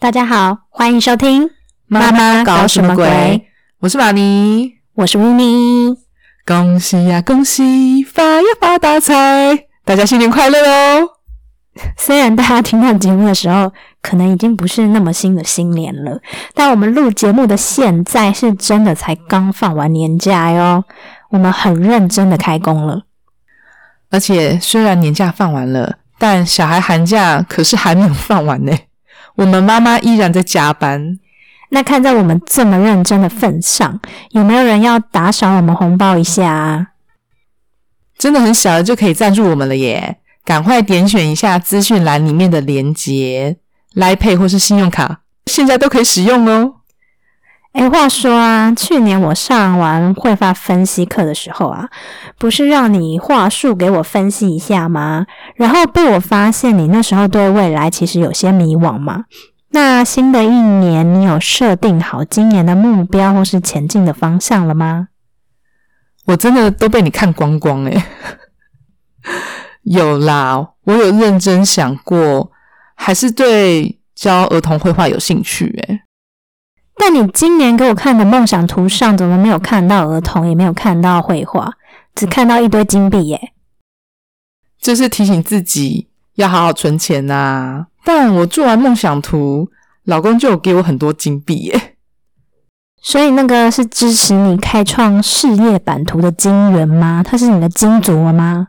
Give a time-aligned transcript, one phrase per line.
[0.00, 1.50] 大家好，欢迎收听
[1.86, 3.46] 妈妈搞什么鬼？
[3.80, 5.96] 我是玛尼，我是 n n
[6.46, 9.66] 恭喜呀、恭喜，发呀发大财！
[9.84, 11.06] 大家新年快乐哦！
[11.98, 16.18] 虽然大家听到节目的时候，可能已经不是那么新的新年了，
[16.54, 20.82] 但我们录节目的现在是真的才刚放完年假哟，
[21.28, 23.02] 我们很认真的开工了。
[24.08, 28.74] 而且虽然年假放完了，但小孩寒假可是还没有放完呢。
[29.36, 31.18] 我们妈妈依然在加班。
[31.70, 36.88] 那看在我们这么认真的份上，有没有人要打赏我们红包一下啊？
[38.18, 40.18] 真的很小的就可以赞助我们了耶！
[40.44, 43.56] 赶快点选一下资讯栏里面的连结，
[43.94, 46.79] 来 Pay 或是信用卡，现在都可以使用哦。
[47.72, 51.88] 诶，话说啊，去年我上完绘画分析课的时候啊，
[52.36, 55.26] 不是让你话术给我分析一下吗？
[55.54, 59.24] 然后被我发现你那时候对未来其实有些迷惘嘛。
[59.70, 65.08] 那新的一年，你有设定好今年的目标或是前进的方向了吗？
[66.26, 68.02] 我真的都被你看光光诶。
[69.82, 72.50] 有啦，我有认真想过，
[72.96, 76.00] 还是对教儿童绘画有兴趣诶。
[77.00, 81.72] 但你今年给我看的梦想图上，怎么没有看到儿童，也没有看到绘画，
[82.14, 83.52] 只看到一堆金币耶？
[84.78, 89.70] 就是提醒自己要好好存钱呐、但我做完梦想图，
[90.04, 91.94] 老公就有给我很多金币耶。
[93.02, 97.22] 所以那个是支持你开创事业版图的金源吗？
[97.26, 98.68] 它是你的金主了吗？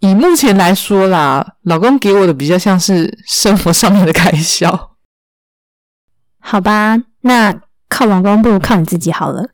[0.00, 4.93] 以目前来说啦，老公给我的比较像是生活上面的开销。
[6.46, 7.54] 好吧，那
[7.88, 9.48] 靠老公不如靠你自己好了。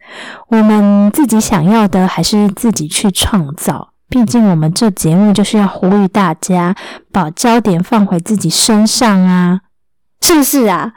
[0.49, 3.93] 我们自己想要的还是自己去创造。
[4.09, 6.75] 毕竟我们这节目就是要呼吁大家
[7.13, 9.61] 把焦点放回自己身上啊，
[10.21, 10.93] 是不是啊？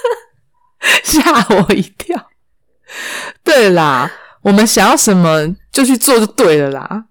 [1.04, 2.30] 吓我一跳。
[3.44, 7.04] 对啦，我们想要什么就去做就对了啦。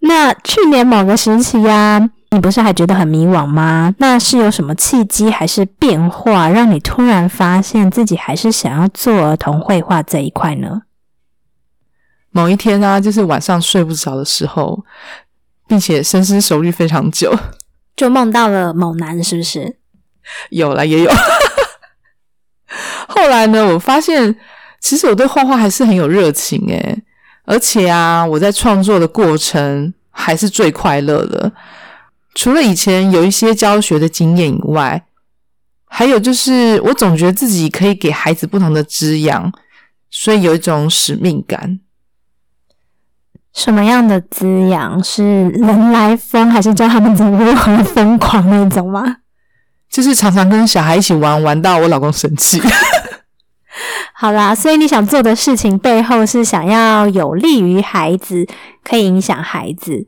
[0.00, 3.94] 那去年某个时期呀、你不是还觉得很迷惘吗？
[3.98, 10.84] 那是有什么契机还是变化，让你突然发现自己还是想要做儿童绘画这一块呢？
[12.30, 14.82] 某一天啊，就是晚上睡不着的时候，
[15.68, 17.36] 并且深思熟虑非常久，
[17.94, 19.76] 就梦到了某男，是不是？
[20.48, 21.10] 有了也有。
[23.08, 24.34] 后来呢，我发现
[24.80, 27.02] 其实我对画画还是很有热情诶，
[27.44, 31.52] 而且啊，我在创作的过程还是最快乐的。
[32.34, 35.04] 除了以前有一些教学的经验以外，
[35.86, 39.52] 还有就是我总觉得自己可以给孩子不同的滋养，
[40.10, 41.80] 所以有一种使命感。
[43.52, 45.04] 什么样的滋养？
[45.04, 49.18] 是人来疯，还是教他们怎么如何疯狂那种吗？
[49.90, 52.58] 就是常常跟小孩一起玩，玩到我老公生气。
[54.16, 58.46] 好啦，所以你想做的事情背后是想要有利于孩子，
[58.82, 60.06] 可以影响孩子，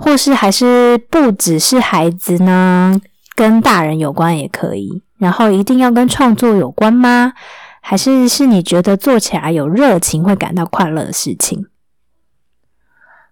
[0.00, 2.98] 或是还是不只是孩子呢？
[3.36, 5.02] 跟大人有关也可以。
[5.18, 7.34] 然后一定要跟创作有关吗？
[7.82, 11.66] 还是是你觉得做起来有热情，会感到快乐的事情？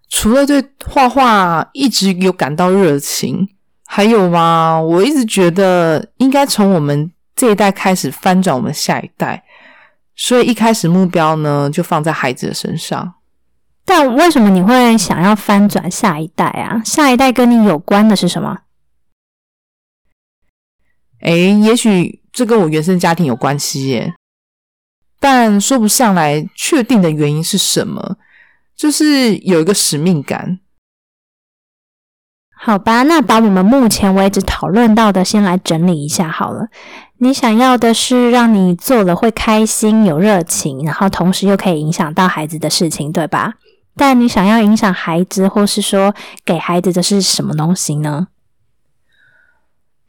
[0.07, 3.49] 除了对画画一直有感到热情，
[3.85, 4.79] 还有吗？
[4.79, 9.43] 我一直觉得应该从我们这一代开始翻转我们下一代，
[10.15, 13.13] 所以一开始目标呢就放在孩子的身上。
[13.89, 16.79] 但为什么你会想要翻转下一代啊？
[16.85, 18.59] 下一代跟你有关的是什么？
[21.21, 24.13] 诶，也许这跟我原生家庭有关系耶，
[25.19, 28.17] 但说不上来确定的原因是什么，
[28.75, 30.59] 就是有一个使命感。
[32.55, 36.67] 好吧，那把我们目前为止讨论到的先来整理一下好了。
[37.17, 43.55] 你想要的是让你做了会开心、有热情，然后同时又可以影响到孩子的事情，对吧？
[43.99, 46.15] 但你想要影响孩子，或是说
[46.45, 48.29] 给孩子的是什么东西呢？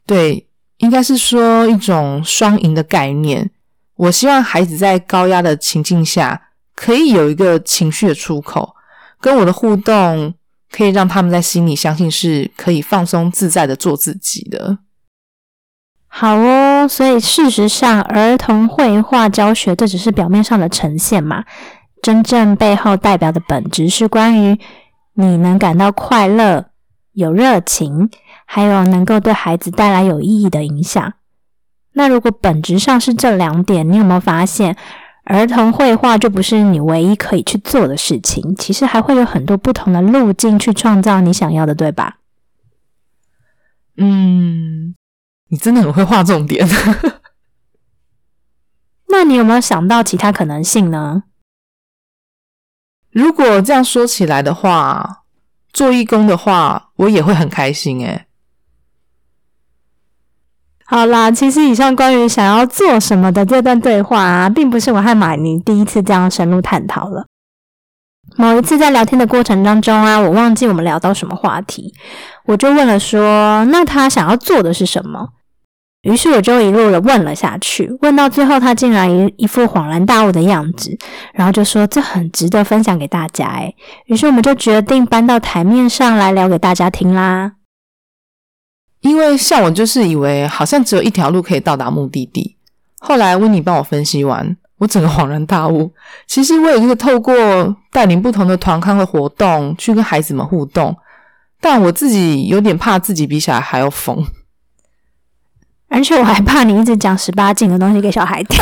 [0.05, 0.47] 对，
[0.77, 3.51] 应该是说一种双赢的概念。
[3.95, 8.77] 我希望孩子在高压的情境下，可以有一个情绪的出口，
[9.19, 10.33] 跟我的互动
[10.71, 14.77] 可以让他们在心里相信是可以放松自在的做自己的。
[16.07, 21.43] 好哦，所以事实上，儿童绘画教学这只是表面上的呈现嘛，
[22.01, 24.59] 真正背后代表的本质是关于
[25.13, 26.71] 你能感到快乐、
[27.13, 28.09] 有热情，
[28.45, 31.13] 还有能够对孩子带来有意义的影响。
[31.93, 34.75] 那如果本质上是这两点，你有没有发现，
[35.25, 38.55] 儿童绘画就不是你唯一可以去做的事情？
[38.55, 42.17] 其实还会有很多不同的路径去创造你想要的，对吧？
[43.97, 44.95] 嗯，
[45.49, 46.67] 你真的很会画重点。
[49.09, 51.23] 那你有没有想到其他可能性呢？
[53.11, 55.23] 如果这样说起来的话，
[55.73, 58.25] 做义工的话，我也会很开心诶。
[60.85, 67.25] 好啦，其实以上关于想要做什么的这段对话啊，并不是我和马尼第一次这样深入探讨了。
[68.37, 71.93] 某一次在聊天的过程当中啊，我忘记我们聊到什么话题，
[72.45, 75.29] 我就问了说：“那他想要做的是什么？”
[76.01, 80.97] 于是我就一路的问了下去，问到最后，他竟然一一副恍然大悟的样子，
[81.33, 83.75] 然后就说：“这很值得分享给大家。”诶
[84.05, 87.53] 于是我们就决定搬到台面上来聊给大家听啦。
[89.01, 92.57] 因为像我就是以为好像只有一条路可以到达目的地，
[92.99, 95.91] 后来温妮帮我分析完，我整个恍然大悟。
[96.27, 97.35] 其实我也是透过
[97.91, 100.95] 带领不同的团康的活动去跟孩子们互动，
[101.59, 104.23] 但我自己有点怕自己比小孩还要疯，
[105.91, 108.59] 而且我还怕你一直讲十八禁的东西给小孩听。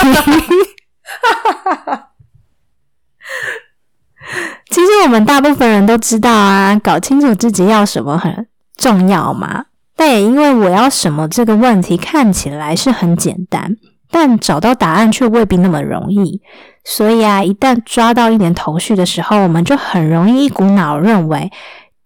[4.69, 9.65] 其实我们大部分人都知道啊，搞清楚自己要什么很重要嘛。
[9.95, 13.75] 但也因为我要什么这个问题看起来是很简单，
[14.09, 16.41] 但找到答案却未必那么容易。
[16.83, 21.51] 所以啊，一旦抓到一点头绪的时候，我们就很容易一股脑认为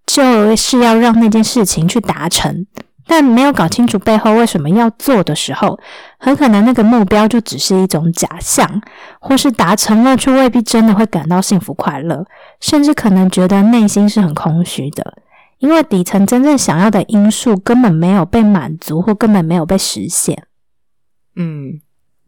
[0.05, 2.65] 就是要让那件事情去达成。
[3.05, 5.79] 但没有搞清楚背后为什么要做的时候，
[6.17, 8.81] 很可能那个目标就只是一种假象，
[9.19, 12.25] 或是达成了却未必真的会感到幸福快乐，
[12.61, 15.15] 甚至可能觉得内心是很空虚的。
[15.59, 20.45] 因为底层真正想要的因素根本没有被满足，或根本没有被实现。
[21.35, 21.79] 嗯，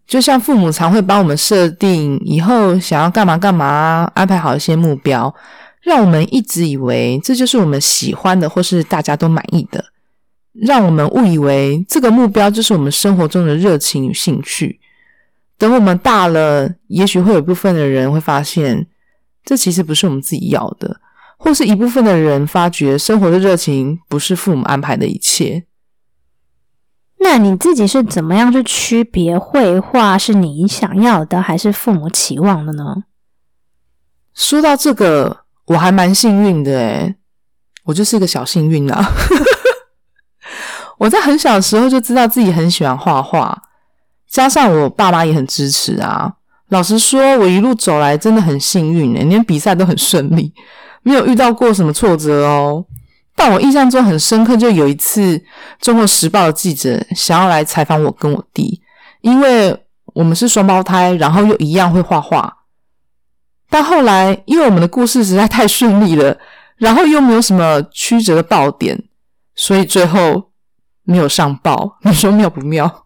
[0.07, 5.35] 就像父母常会帮我们设定以后想要干嘛干嘛，安排好一些目标，
[5.81, 9.83] 让我们一直以为这就是我们喜欢的，或是大家都满意的，
[10.61, 14.79] 让我们误以为这个目标就是我们生活中的热情与兴趣。
[15.57, 18.87] 等我们大了，也许会有一部分的人会发现，
[19.43, 21.01] 这其实不是我们自己要的。
[21.37, 25.65] 或是一部分的人发觉生活的热情不是父母安排的一切，
[27.19, 33.03] 那你自己是怎么样去区别绘画是你想要的还是父母期望的呢？
[34.33, 37.15] 说到这个，我还蛮幸运的诶
[37.83, 39.05] 我就是一个小幸运啊！
[40.97, 43.61] 我在很小的时候就知道自己很喜欢画画，
[44.29, 46.33] 加上我爸妈也很支持啊。
[46.69, 50.53] 老实说，我一路走来真的很幸运连比赛都很顺利。
[51.03, 52.83] 没有遇到过什么挫折哦，
[53.35, 55.37] 但我印象中很深刻，就有一次
[55.79, 58.81] 《中国时报》的记者想要来采访我跟我弟，
[59.21, 62.51] 因为我们是双胞胎，然后又一样会画画。
[63.69, 66.35] 但后来因为我们的故事实在太顺利了，
[66.77, 69.03] 然后又没有什么曲折的爆点，
[69.55, 70.49] 所以最后
[71.05, 71.97] 没有上报。
[72.03, 73.05] 你说妙不妙？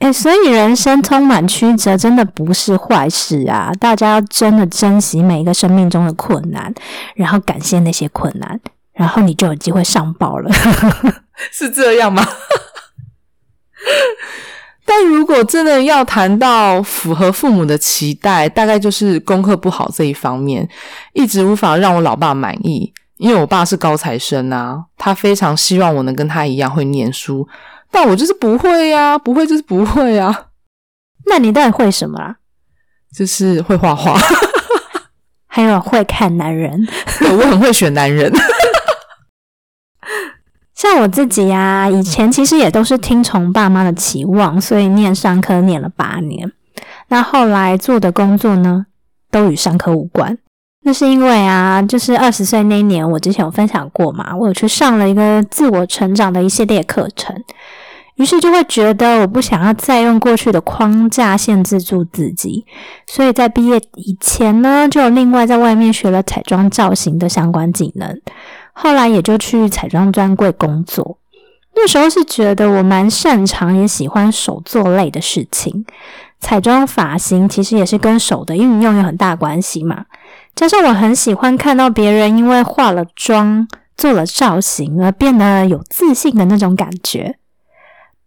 [0.00, 3.70] 哎，所以人生充满曲折，真的不是坏事啊！
[3.78, 6.72] 大家要真的珍惜每一个生命中的困难，
[7.14, 8.58] 然后感谢那些困难，
[8.94, 10.50] 然后你就有机会上报了，
[11.52, 12.26] 是这样吗？
[14.86, 20.66] 但如果真的要谈到符合父母的期待，大概就是功课不好这一方面，
[21.12, 22.90] 一直无法让我老爸满意，
[23.20, 27.46] 因为我爸是高材生啊，他非常希望我能跟他一样会念书。
[27.90, 30.46] 但我就是不会呀，不会就是不会啊。
[31.26, 32.36] 那你到底会什么啊？
[33.14, 34.18] 就是会画画，
[35.46, 36.88] 还有会看男人。
[37.30, 38.32] 我很会选男人。
[40.74, 46.50] 像我自己呀，以前其实也都是听从爸妈的期望，所以念商科念了八年。
[47.08, 48.86] 那后来做的工作呢，
[49.30, 50.38] 都与商科无关。
[50.82, 57.36] 那是因为啊，就是二十岁那一年，我之前有分享过嘛，我有去上了一个自我成长的一系列课程。
[58.16, 62.66] 于是就会觉得我不想要再用过去的框架限制住自己，
[63.06, 68.20] 所以在毕业以前呢，就另外在外面学了彩妆造型的相关技能。
[68.72, 71.18] 后来也就去彩妆专柜工作。
[71.74, 75.86] 那时候是觉得我蛮擅长也喜欢手作类的事情，
[76.40, 80.04] 彩妆发型其实也是跟手的运用有很大关系嘛。
[80.54, 83.66] 加上我很喜欢看到别人因为化了妆、
[83.96, 87.36] 做了造型而变得有自信的那种感觉。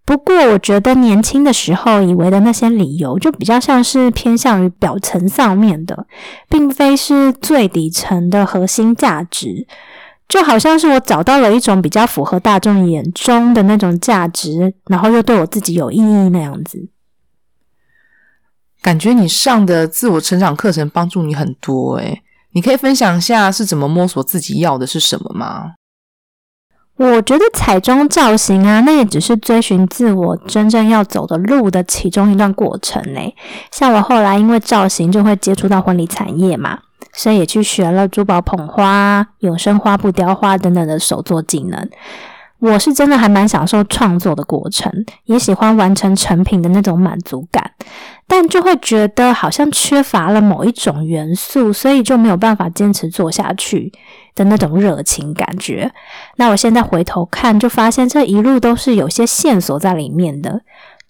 [0.06, 6.08] 不过，我觉得年轻的时候以为的那些理由，就比较像是偏向于表层上面的，
[6.50, 9.66] 并非是最底层的核心价值。
[10.28, 16.90] 就好像是我找到了一种比较符合大众眼中的那种价值，然后又对我自己有意义那样子。
[18.84, 22.22] 感觉你上的自我成长课程帮助你很多诶，
[22.52, 25.72] 你可以分享下是怎么摸索自己要的是什么吗？
[26.98, 33.20] 我觉得彩妆造型啊，那也只是追寻自我真正要走的路的其中一段过程呢。
[33.72, 36.78] 像我后来因为造型就会接触到婚礼产业嘛，
[37.14, 41.90] 所以也去学了珠宝捧花、永生花布雕花等等的手作技能。
[42.60, 44.90] 我是真的还蛮享受创作的过程，
[45.26, 47.72] 也喜欢完成成品的那种满足感，
[48.28, 53.92] 但就会觉得好像缺乏了某一种元素，所以就没有办法坚持做下去
[54.36, 55.92] 的那种热情感觉。
[56.38, 60.62] 那我现在回头看，就发现这一路都是有些线索在里面的，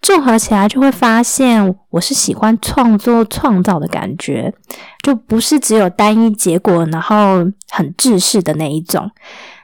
[0.01, 4.53] 综合起来就会发现我是喜欢创作创造的感觉，
[5.01, 9.09] 就不是只有单一结果，然后很制式的那一种。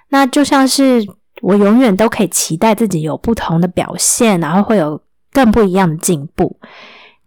[0.09, 1.05] 那就像是。
[1.41, 5.01] 我永远都可以期待自己有不同的表现，然后会有
[5.31, 6.57] 更不一样的进步。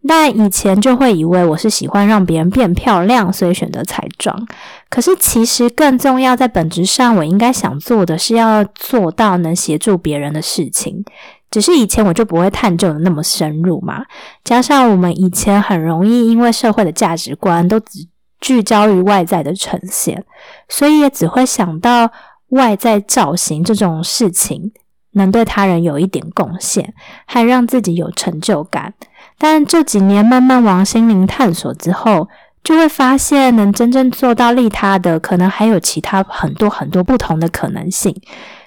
[0.07, 4.47] 但以前就会以为我是喜欢让别人变漂亮，所以选择彩妆。
[4.89, 11.05] 可是其实更重要，在本质上，我应该想做的是要做到能协助别人的事情。
[11.51, 14.05] 只是以前我就不会探究的那么深入嘛。
[14.43, 18.07] 加上我们以前很容易因为社会的价值观都只
[18.41, 20.25] 聚焦于外在的呈现，
[20.69, 22.11] 所以也只会想到。
[22.53, 24.73] 外在造型这种事情，
[25.13, 26.93] 能对他人有一点贡献，
[27.25, 28.93] 还让自己有成就感。
[29.39, 32.29] 但这几年慢慢往心灵探索之后，
[32.63, 38.15] 就会发现，能真正做到利他的，可能还有其他很多很多不同的可能性。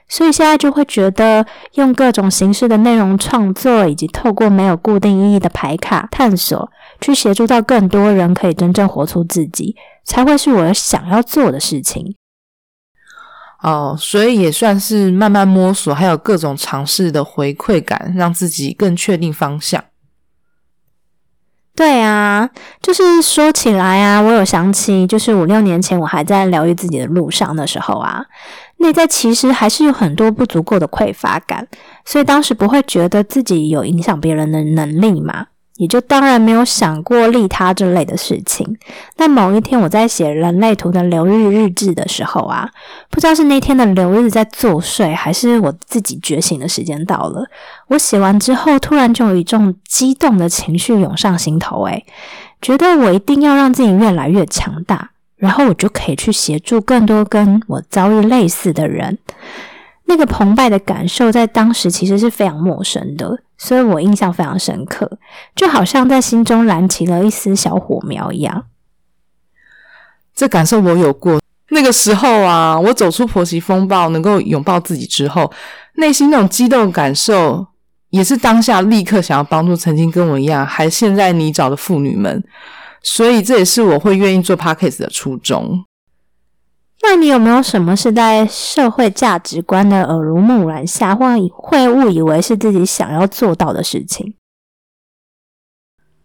[0.07, 6.69] 所以现在就会觉得，用各种形式的内容创作，以及透过没有固定意义的牌卡探索，
[7.01, 12.15] 去协助到更多人可以真正活出自己，才会是我想要做的事情。
[13.63, 19.83] 哦，所以也算是慢慢摸索，还有各种尝试的回馈感，让自己更确定方向。
[21.75, 22.49] 对啊，
[22.81, 28.25] 就是说起来啊，我有想起，就是五六年前我还在疗愈自己的路上的时候啊，
[28.77, 31.67] 内在其实还是有很多不足够的匮乏感，
[32.05, 35.47] 所以当时不会觉得自己有影响别人的能力嘛。
[35.77, 38.77] 也就当然没有想过利他这类的事情。
[39.15, 42.69] 但某一天我在写人类图的流日日志的时候啊，
[43.09, 47.45] 不知道是那天的流日在作祟，还是我自己觉醒的时间到了。
[47.87, 52.05] 我写完之后，突然就有一种激动的情绪涌上心头，诶，
[52.61, 59.17] 觉得我一定要让自己越来越强大，然后我就可以去协助更多跟我遭遇类似的人。
[60.05, 63.39] 那个澎湃的感受，在当时其实是非常陌生的。
[63.57, 65.09] 所以我印象非常深刻，
[65.55, 68.65] 就好像在心中燃起了一丝小火苗一样。
[70.35, 71.39] 这感受我有过。
[71.69, 75.51] 那个时候啊，我走出婆媳风暴，能够拥抱自己之后，
[75.95, 77.65] 内心那种激动感受，
[78.09, 82.43] 也是当下立刻想要帮助曾经跟我一样还陷在泥沼的妇女们。
[83.01, 85.85] 所以这也是我会愿意做 podcast 的初衷。
[87.07, 94.33] 那你有没有什么是在社会价值观的耳濡目染下，或会误以为是自己想要做到的事情？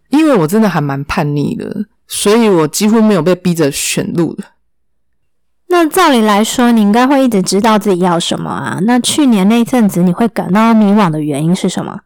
[0.08, 4.44] 因为我真的还蛮叛逆的，所以我几乎没有被逼着选路的。
[5.68, 8.78] 那照理来说，你应该会一直知道自己要什么啊？
[8.82, 12.00] 那去年那阵子，你会感到迷惘的原因是什么？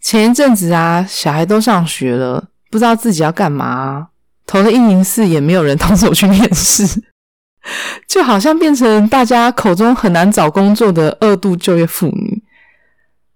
[0.00, 4.08] 前一阵子啊，小孩都上学了，不知道自己要干嘛，
[4.44, 7.04] 投了一零四，也没有人通知我去面试。
[8.06, 12.42] 就好像变成大家口中很难找工作的二度就业妇女。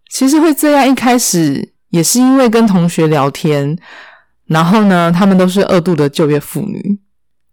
[0.09, 3.79] 其实会这样，一开始也是因为跟同学聊天，
[4.47, 6.99] 然后呢，他们都是二度的就业妇女，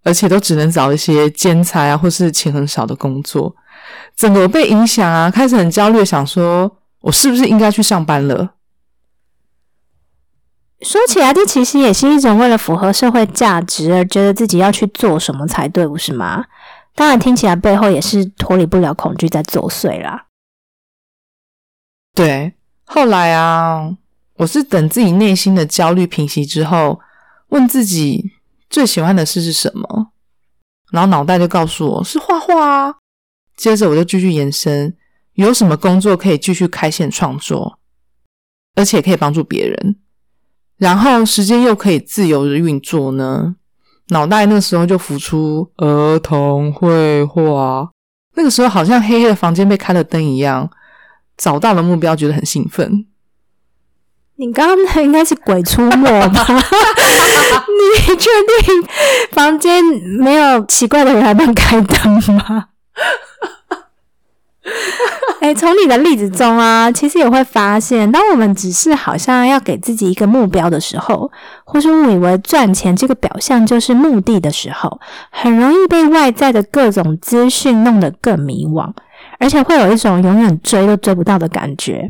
[0.04, 3.56] 而且都只能找一些兼差啊，或是钱很少的工作。
[4.16, 8.54] 整个被影响啊，开始很焦虑，想说我是不是应该去上班了？
[10.82, 16.44] 说起来，这其实也是一种为了符合社会价值而觉得自己要去做什么才对，不是吗？
[16.98, 20.26] 当然，听起来背后也是脱离不了恐惧在作祟啦。
[22.16, 23.96] 对，后来啊，
[24.38, 27.00] 我是等自己内心的焦虑平息之后，
[27.50, 28.32] 问自己
[28.68, 30.12] 最喜欢的事是什么，
[30.92, 32.96] 然后脑袋就告诉我是画画啊。
[33.56, 34.98] 接着我就继续延伸，
[35.34, 37.78] 有什么工作可以继续开线创作，
[38.74, 39.98] 而且可以帮助别人，
[40.78, 43.58] 然后时间又可以自由的运作呢？
[44.10, 47.90] 脑袋那时候就浮出儿童绘画，
[48.36, 50.70] 那个时候好像黑黑的房间被开了灯一样，
[51.38, 53.06] 找到了目标，觉得很兴奋。
[54.40, 56.46] 你刚刚那应该是鬼出没吧？
[57.68, 58.30] 你确
[58.64, 58.88] 定
[59.32, 59.84] 房间
[60.20, 62.68] 没有奇怪的人还帮开灯吗？
[65.42, 71.32] 哎、从你的例子中啊，其实也会发现，当我们只是好像要给自己一个目标的时候，
[71.64, 75.00] 或是误以为赚钱这个表象就是目的的时候，
[75.32, 78.92] 很容易被外在的各种资讯弄得更迷惘，
[79.40, 82.10] 而且会有一种永远追都追不到的感觉。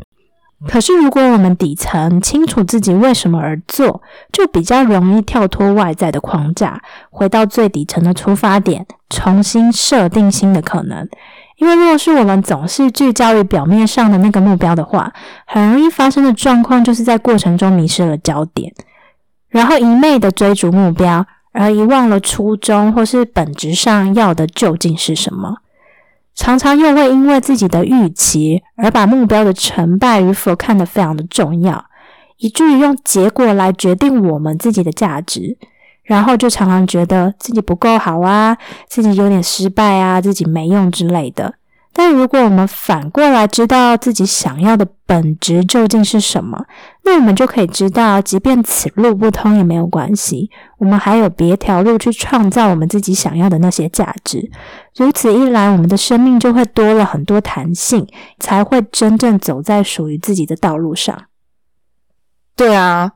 [0.66, 11.06] 可是，如果我们底层清楚自己为什么而做，就比较容易跳脱外在的框架，回到最底层的出发点，重新设定新的可能。
[11.58, 15.12] 因为若是我们总是聚焦于表面上的那个目标的话，
[15.46, 18.72] 很容易发生的状况就是在过程中迷失了焦点，
[19.48, 25.56] 然后一昧的追逐目标，而遗忘了初衷或是本质上要的究竟是什么。
[26.34, 31.84] 常常又会因为自己的预期而把目标的成败与否看得非常的重要，
[32.36, 35.58] 以至于用结果来决定我们自己的价值，
[36.08, 38.56] 然后就常常觉得自己不够好啊，
[38.88, 41.54] 自己有点失败啊，自己没用之类的。
[41.92, 46.64] 但如果我们反过来知道自己想要的本质究竟是什么，
[47.04, 50.48] 那我们就可以知道，即便此路不通也没有关系，
[50.78, 54.50] 我们还有别条路去创造我们自己想要的那些价值。
[54.96, 58.06] 如此一来，我们的生命就会多了很多弹性，
[58.38, 61.24] 才会真正走在属于自己的道路上。
[62.54, 63.12] 对啊，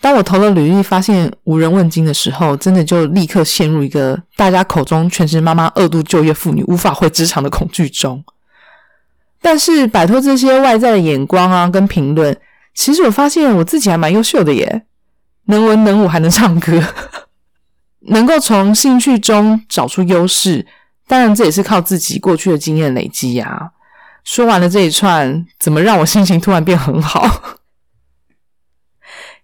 [0.00, 8.22] 当我投了履历，发现无人问津的时候，真的就立刻陷入一个大家口中全职妈妈、二度就业妇女无法回职场的恐惧中。
[9.40, 12.36] 但是摆脱这些外在的眼光啊，跟评论，
[12.74, 14.84] 其实我发现我自己还蛮优秀的耶，
[15.46, 16.82] 能文能武，还能唱歌，
[18.08, 20.66] 能够从兴趣中找出优势。
[21.08, 23.70] 当然，这也是靠自己过去的经验累积呀、
[24.24, 27.28] 说完了这一串，怎么让我心情突然变很好？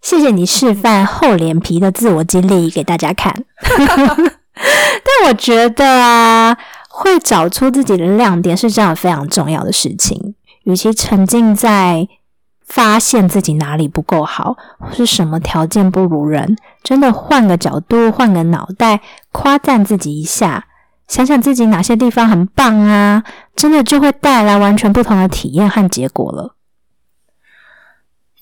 [0.03, 3.45] 谢谢你示范厚脸皮的自我激励给大家看。
[3.65, 6.59] 但我觉得啊，
[6.91, 10.35] 会找出自己的亮点是这样非常重要的事情。
[10.65, 12.07] 与其沉浸在
[12.65, 20.67] 发现自己哪里不够好，或是什么条件不如人，真的换个角度，换个脑袋，夸赞自己一下，
[21.09, 23.25] 想想自己哪些地方很棒啊，
[23.57, 26.55] 真的就会带来完全不同的体验和结果了。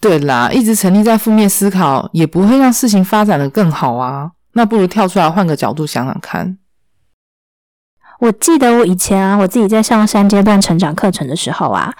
[0.00, 4.30] 对啦，一直沉溺在负面思考，也不会让事情发展的更好啊。
[4.54, 6.56] 那不如跳出来，换个角度想想看。
[8.20, 11.94] 我记得我以前啊，我自己在上三阶段成长课程的时候啊，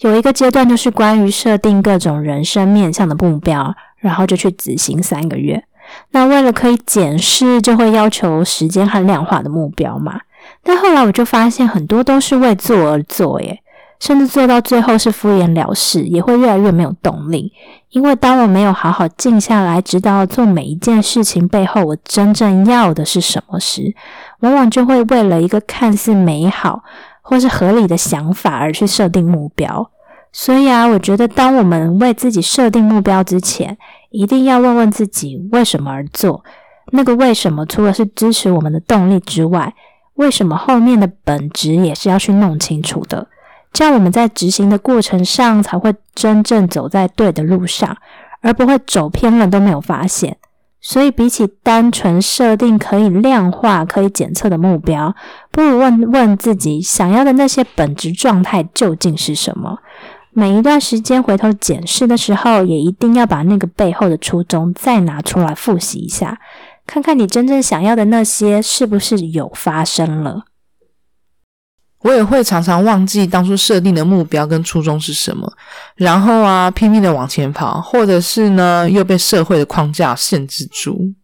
[0.00, 5.64] 有一个阶段就是关于设定各种人生面向的目标，然后就去执行三个月。
[6.10, 10.20] 那为了可以检视，就会要求时间和量化的目标嘛。
[10.62, 13.60] 但后来我就发现，很多都是为做而做，耶，
[13.98, 17.52] 甚至做到最后是敷衍了事，也会越来越没有动力。
[17.90, 23.94] 因为当我没有好好静下来，知道做每一件事情背后我真正要的是什么时，
[24.40, 26.82] 往往就会为了一个看似美好
[27.22, 29.90] 或是合理的想法而去设定目标。
[30.30, 33.78] 所以啊，我觉得当我们为自己设定目标之前，
[34.10, 36.44] 一定要问问自己为什么而做。
[36.92, 39.74] 那个为什么，除了是支持我们的动力之外，
[40.14, 43.26] 为什么后面的本质也是要去弄清楚的。
[43.76, 47.94] 这样我们在执行的过程上才会真正走在对的路上，
[48.40, 50.38] 而不会走偏了都没有发现。
[50.80, 55.14] 所以，比起单纯设定可以量化、可以检测的目标，
[55.50, 59.76] 不如问问自己想要的那些本质状态究竟是什么。
[60.32, 66.38] 每一段时间回头检视的时候，也一定要把那个背后的初衷再拿出来复习一下，
[66.86, 70.44] 看看你真正想要的那些是不是有发生了。
[72.00, 75.52] 我也会常常忘记当初设定的目标跟初衷是什么，
[75.96, 81.14] 然后啊拼命的往前跑，或者是呢又被社会的框架限制住。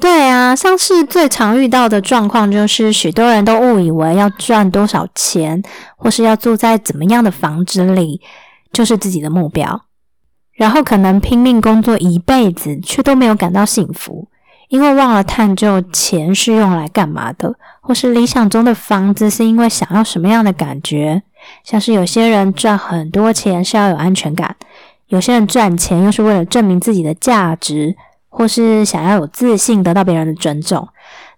[0.00, 5.62] 对啊，像是最常遇到的状况，就是许多人都误以为要赚多少钱，
[5.96, 8.20] 或是要住在怎么样的房子里，
[8.72, 9.84] 就是自己的目标。
[10.54, 14.28] 然后可能拼命工作一辈子，却都没有感到幸福，
[14.68, 21.22] 因为忘了探究钱是用来干嘛的，或是理想中的房子是因为想要什么样的感觉。
[21.62, 24.56] 像是有些人赚很多钱是要有安全感，
[25.08, 27.96] 有些人赚钱又是为了证明自己的价值。
[28.36, 30.88] 或是想要有自信，得到别人的尊重。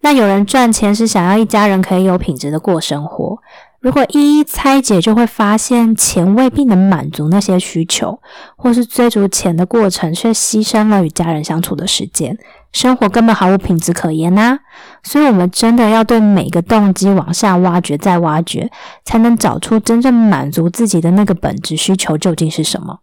[0.00, 3.38] 那有人赚钱是想要一家人可以有品质的过生活。
[3.86, 8.20] 如果一一拆解，就会发现钱未必能满足那些需求，
[8.56, 12.36] 或是追逐钱的过程却牺牲了与家人相处的时间，
[12.72, 14.58] 生活根本毫无品质可言呐、
[15.04, 18.68] 所以，我们真的要对每个动机往下挖掘，再挖掘，
[19.04, 22.98] 才能找出真正满足自己的那个本质需求究竟是什么。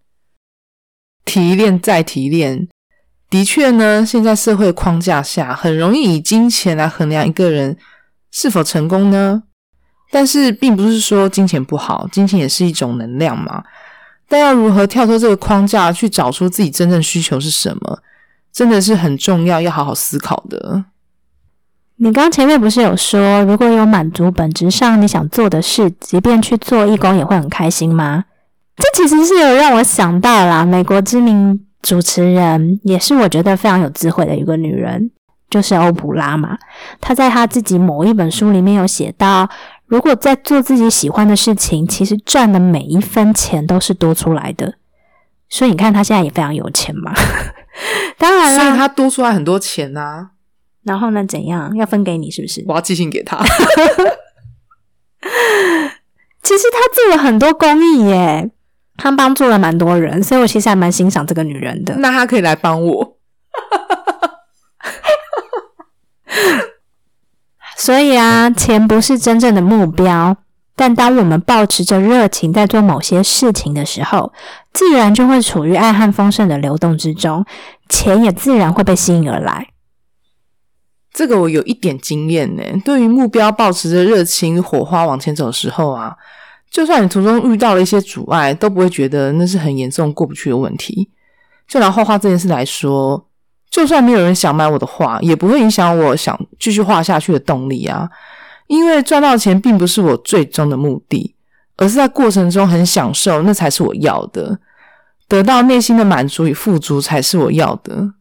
[1.23, 2.67] 提炼再提炼，
[3.29, 7.77] 的确呢，现在社会框架下，很容易以金钱来衡量一个人
[8.29, 9.43] 是否成功呢。
[10.15, 13.63] 但是，并不是说金钱不好，金钱也是一种能量嘛。
[14.29, 17.97] 但要如何跳脱这个框架，去找出自己真正需求是什么，
[18.51, 20.85] 真的是很重要，要好好思考的。
[21.95, 28.25] 你刚前面不是有说，如果有满足本质上你想做的事，即便去做义工也会很开心吗？
[28.75, 35.11] 这其实是有让我想到啦，美国知名主持人，也是我觉得非常有智慧的一个女人，
[35.49, 36.57] 就是欧普拉嘛。
[37.01, 39.47] 她在她自己某一本书里面有写到，
[39.93, 44.73] 如果在做自己喜欢的事情，其实赚的每一分钱都是多出来的。
[45.47, 47.13] 所以你看，他现在也非常有钱嘛。
[48.17, 50.29] 当然所以，他多出来很多钱呐、
[50.81, 52.31] 然后呢，怎样要分给你？
[52.31, 52.65] 是不是？
[52.67, 53.37] 我要寄信给他。
[56.41, 58.49] 其实他做了很多公益耶，
[58.97, 61.95] 他帮助了蛮多人，所以我其实还蛮欣赏这个女人的。
[61.97, 63.17] 那他可以来帮我。
[67.83, 70.37] 所以啊，钱不是真正的目标，
[70.73, 74.31] 但当我们保持着热情在做某些事情的时候，
[74.71, 77.45] 自然就会处于爱和丰盛的流动之中，
[77.89, 79.67] 钱也自然会被吸引而来。
[81.11, 82.63] 这个我有一点经验呢。
[82.85, 86.15] 对于目标保持着热情、火花往前走的时候啊，
[86.71, 91.09] 就算你途中遇到了一些阻碍，都不会觉得那是很严重过不去的问题。
[91.67, 93.27] 就拿画画这件事来说，
[93.73, 98.07] 就算没有人想买我的画，也不会影响我想继续画下去的动力啊。
[98.67, 101.35] 因为赚到钱并不是我最终的目的，
[101.77, 104.59] 而是在过程中很享受，那才是我要的。
[105.27, 108.13] 得到内心的满足与富足才是我要的。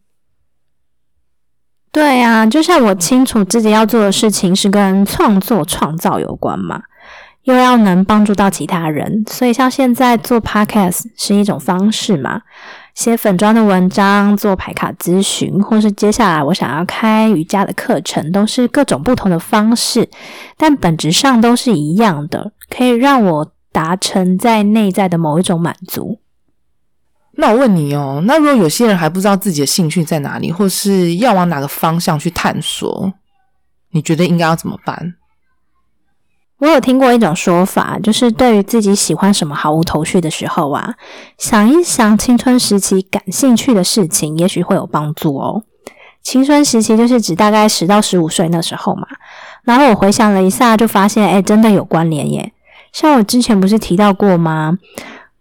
[1.91, 6.81] 对呀、就像我清楚自己要做的事情是跟创作、创造有关嘛，
[7.43, 12.41] 又要能帮助到其他人，所以像现在做 podcast 是一种方式嘛，
[12.95, 20.09] 写粉砖的文章、做牌卡咨询，或是接下来我想要开瑜伽的课程，都是各种不同的方式，
[20.57, 26.19] 但本质上都是一样的，可以让我达成在内在的某一种满足。
[27.35, 33.11] 那我问你哦，那如果有些人还不知道自己的兴趣在哪里，或是要往哪个方向去探索，
[33.93, 35.15] 你觉得应该要怎么办？
[36.63, 40.95] 我有听过一种说法，就是对于自己喜欢什么毫无头绪的时候啊，
[41.37, 45.65] 想一想青春时期感兴趣的事情，也许会有帮助哦。
[46.23, 49.09] 青春时期就是指大概十到十五岁那时候嘛。
[49.65, 52.53] 然后我回想了一下，就发现，哎，真的有关联耶。
[52.93, 54.79] 像我之前不是提到过吗？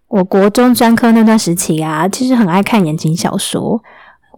[0.08, 3.84] 我国中专科那段时期啊，其实很爱看言情小说。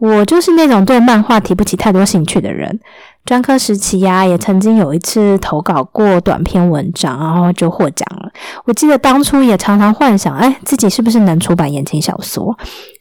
[0.04, 2.78] 我就是那种对漫画提不起太多兴趣的人。
[3.24, 8.30] 专科时期呀、也曾经有一次投稿过短篇文章，然后就获奖了。
[8.66, 12.54] 我记得当初也常常幻想，哎，自己是不是能出版言情小说？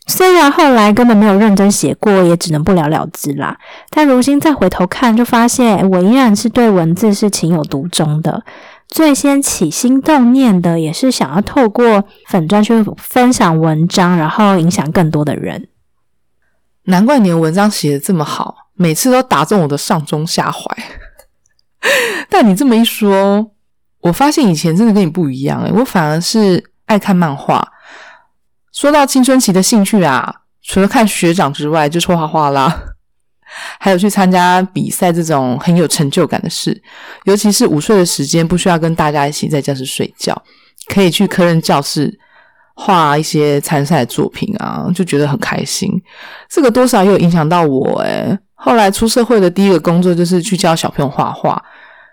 [0.06, 3.58] 虽然后来根本没有认真写过，也只能不了了之啦。
[3.90, 8.44] 但如今再回头看，就发现我依然是对文字是情有独钟的。
[8.86, 15.66] 最先起心动念的，也是想要透过粉专去分享文章，然后影响更多的人。
[16.84, 20.64] 难怪你的文章写的这么好，每次都打中我的上中下怀。
[22.28, 23.50] 但你这么一说，
[24.00, 27.72] 我发现以前真的跟你不一样诶、我反而是爱看漫画。
[28.72, 32.82] 说到青春期的兴趣啊，除了看学长之外，就是画画啦，
[33.78, 36.82] 还有去参加比赛这种很有成就感的事。
[37.24, 40.42] 尤其是午睡的时间，不需要跟大家一起在教室睡觉，
[40.86, 42.18] 可以去科任教室
[42.74, 45.90] 画一些参赛作品啊，就觉得很开心。
[46.48, 51.62] 这个多少也有影响到我诶、后来出社会的第一个工作就是去教小朋友画画，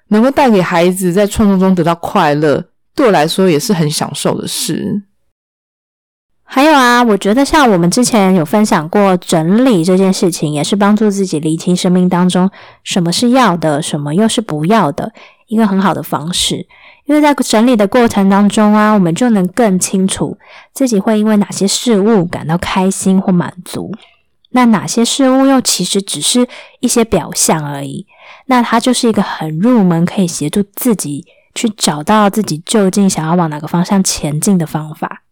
[0.10, 2.64] 能够带给孩子在创作中得到快乐，
[2.96, 5.04] 对我来说也是很享受的事。
[6.52, 12.50] 还有啊，我觉得像我们之前有分享过整理这件事情，也是帮助自己理清生命当中
[12.84, 15.14] 什么是要的，什么又是不要的
[15.50, 16.66] 一个很好的方式。
[17.06, 20.38] 因为在整理的过程当中啊，我们就能更清楚
[20.74, 23.92] 自己会因为哪些事物感到开心或满足，
[24.52, 26.48] 那哪些事物又其实只是
[26.80, 28.06] 一些表象而已。
[28.46, 35.24] 那它就是一个很入门，可以协助自己去找到自己究竟想要往哪个方向前进的方法。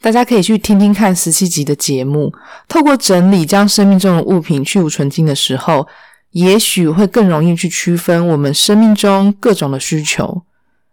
[0.00, 2.32] 大家可以去听听看十七集的节目，
[2.66, 5.86] 透过整理将生命中的物品去无存精的时候，
[6.32, 10.42] 也许会更容易去区分我们生命中各种的需求，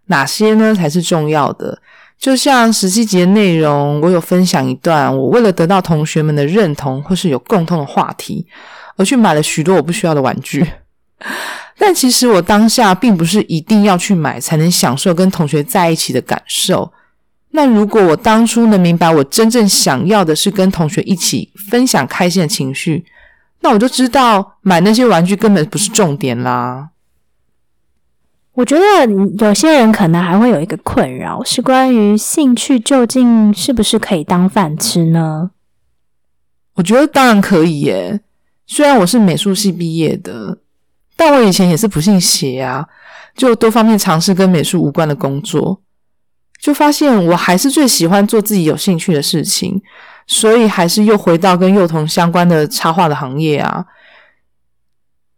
[0.05, 1.81] 哪些呢才是重要的。
[2.17, 8.45] 就像十七节内容，我有分享一段，我为了得到同学们的认同或是有共同的话题，
[8.97, 10.65] 而去买了许多我不需要的玩具。
[11.79, 16.91] 但其实我当下并不是一定要去买才能享受跟同学在一起的感受。
[17.51, 23.05] 那如果我当初能明白，我真正想要的是跟同学一起分享开心的情绪，
[23.61, 26.89] 那我就知道买那些玩具根本不是重点啦。
[28.53, 28.83] 我觉得
[29.45, 35.51] 有些人可能还会有一个困扰，是关于兴趣究竟是不是可以当饭吃呢？
[36.75, 38.21] 我觉得当然可以耶。
[38.67, 40.59] 虽然我是美术系毕业的，
[41.15, 42.87] 但我以前也是不信邪啊，
[43.35, 45.81] 就多方面尝试跟美术无关的工作。
[46.59, 49.81] 就发现我还是最喜欢做自己有兴趣的事情，
[50.31, 53.83] 所以还是又回到跟幼童相关的插画的行业啊。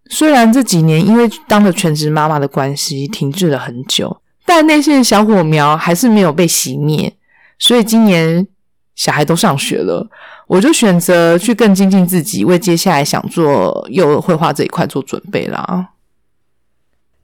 [0.10, 7.16] 虽然这几年因为当了全职妈妈的关系停滞了很久，但那些小火苗还是没有被熄灭。
[7.58, 8.46] 所以今年
[8.94, 10.10] 小孩都上学了，
[10.48, 15.92] 我就选择去更精进自己，为接下来想做幼儿绘画这一块做准备啦。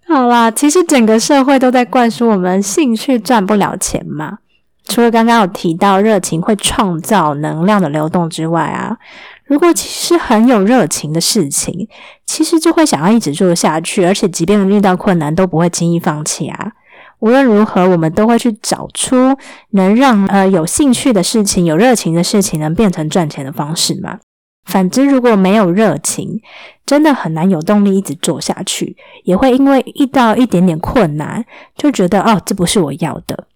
[0.08, 4.38] 好啦，其实整个社会都在灌输我们兴趣赚不了钱嘛。
[4.88, 8.98] 除了刚刚有提到热情会创造能量的流动之外啊，
[9.46, 11.88] 如果其实很有热情的事情，
[12.26, 16.72] 其实就会想要一直做下去，而且即便遇到困难都不会轻易放弃啊。
[17.20, 19.36] 无论如何，我们都会去找出
[19.72, 24.20] 能让呃有兴趣的事情、有热情的事情能变成赚钱的方式嘛。
[24.66, 26.42] 反之，如果没有热情，
[26.86, 31.44] 真的很难有动力一直做下去，也会因为遇到一点点困难，
[31.76, 33.48] 就觉得哦，这不是我要的。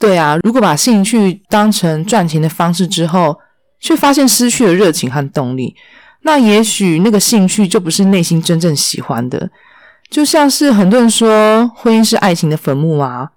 [0.00, 3.38] 对啊，如果把兴趣当成赚钱的方式之后，
[3.78, 5.76] 却发现失去了热情和动力，
[6.22, 9.48] 那也许那个兴趣就不是内心真正喜欢的。
[10.10, 13.30] 就像是很多人说，婚姻是爱情的坟墓啊。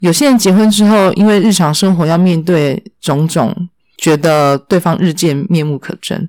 [0.00, 3.68] 有些人结婚之后，因为日常生活要面对种种。
[3.98, 6.26] 觉得对方日渐面目可憎，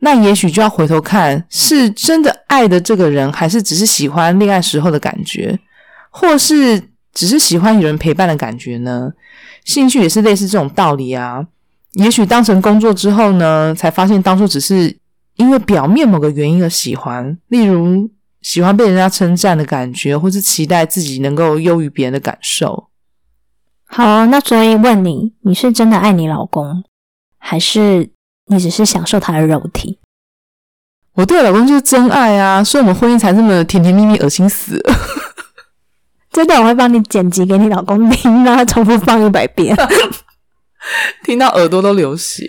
[0.00, 5.56] 那也许就要回头看，是真的爱的这个人，还是只是喜欢恋爱时候的感觉，
[6.10, 6.82] 或是
[7.14, 9.12] 只是喜欢有人陪伴的感觉呢？
[9.64, 11.46] 兴趣也是类似这种道理啊。
[11.92, 14.94] 也许当成工作之后呢，才发现当初只是
[15.36, 18.10] 因为表面某个原因而喜欢，例如
[18.42, 22.88] 喜欢被人家称赞的感觉，或是期待自己能够优于别人的感受。
[23.86, 26.82] 好，那所以问你，你是真的爱你老公？
[27.38, 28.10] 还是
[28.46, 29.98] 你只是享受他的肉体？
[31.14, 34.94] 我对我老公就是真爱啊，所以我们婚姻才这么甜甜蜜蜜，恶心死了。
[36.34, 39.74] 真的，我会帮你剪辑给你老公听，让他重复放一百遍，
[41.22, 42.44] 听到耳朵都流血。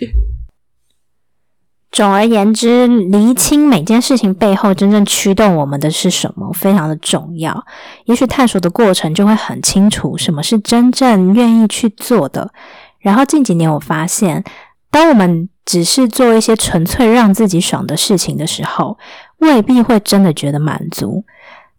[1.92, 7.64] 总而言之，厘清每件事情背后真正驱动我们的是什么，非常的重要。
[8.06, 12.50] 也许探索的过程就会很清楚，什么是真正愿意去做的。
[12.98, 14.42] 然后近几年，我发现。
[14.88, 18.96] 当我们只是做一些纯粹让自己爽的事情的时候，
[19.38, 21.22] 未必会真的觉得满足。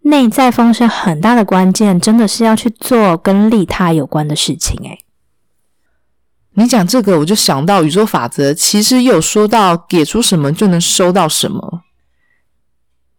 [0.08, 4.78] 内在丰盛很大的关键，真的是要去做跟利他有关的事情。
[4.84, 5.04] 诶
[6.54, 11.82] 你讲这个，我就想到宇宙法则，其实有说到给出什么就能收到什么。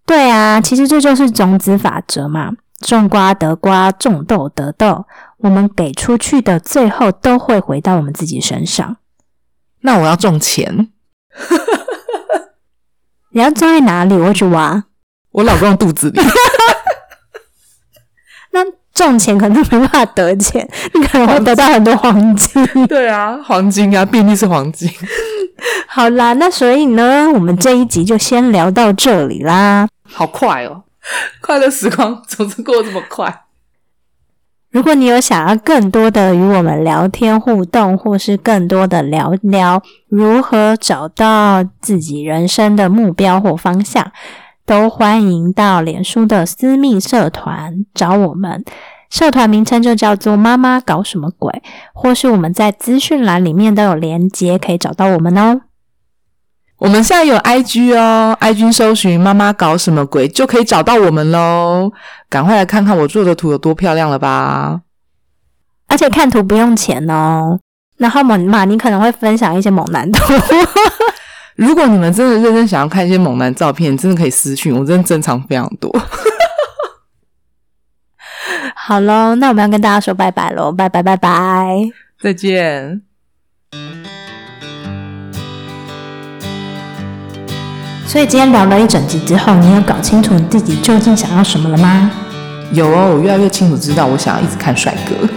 [0.04, 5.04] 对啊，其实这就是种子法则嘛，种瓜得瓜，种豆得豆。
[5.36, 8.96] 我们给出去的，最后都会回到我们自己身上。
[9.82, 10.88] 那我要种钱，
[13.30, 14.14] 你要种在哪里？
[14.14, 14.84] 我去挖
[15.30, 16.20] 我老公肚子里。
[18.52, 18.60] 那
[18.94, 22.86] 中钱可能没办法得钱， 你可能会得到很多黄金。
[22.86, 24.90] 对啊，黄金啊，遍地是黄金。
[25.86, 29.88] 好啦，那所以呢，我们这一集就先聊到这里啦。
[30.04, 30.84] 好快哦，
[31.40, 33.42] 快乐时光总是过这么快。
[34.70, 44.12] 如果你有想要更多的与我们聊天互动，或是更多的聊聊如何找到自己人生的目标或方向，
[44.68, 48.62] 都欢迎到脸书的私密社团找我们。
[49.08, 51.62] 社团名称就叫做“妈妈搞什么鬼”，
[51.94, 55.62] 或是我们在资讯栏里面都有连接，可以找到我们哦。
[56.76, 61.90] 我们现在有 IG 哦，IG 搜寻“妈妈搞什么鬼”就可以找到我们喽。
[62.28, 64.82] 赶快来看看我做的图有多漂亮了吧！
[65.86, 67.58] 而且看图不用钱哦。
[67.96, 70.34] 然后猛马，你可能会分享一些猛男图。
[71.58, 75.92] 如果你们真的认真想要看一些猛男照片，真的可以私讯我，真的珍藏非常多。
[78.76, 81.90] 好喽，那我们要跟大家说拜拜喽，拜拜拜拜，
[82.22, 83.02] 再见。
[88.06, 92.08] 所以今天聊了一整集之后，你有搞清楚你自己究竟想要什么了吗？
[92.72, 95.28] 有哦，我越来越清楚知道我想要一直看帅哥。